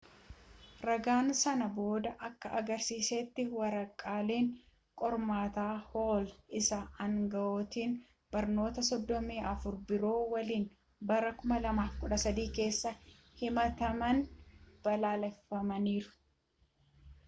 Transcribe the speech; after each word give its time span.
ragaan 0.89 1.27
sana 1.41 1.65
boodaa 1.75 2.13
akka 2.27 2.47
agarsiisetti 2.59 3.43
waraqaaleen 3.57 4.47
qormaataa 5.01 5.75
hool 5.91 6.25
isa 6.61 6.79
aangawoota 7.05 7.85
barnootaa 8.37 8.87
34 8.93 9.75
biroo 9.91 10.17
waliin 10.33 10.67
bara 11.11 11.31
2013 11.53 12.49
keessa 12.57 12.97
himatameen 13.43 14.27
balleeffamaniiru 14.83 16.13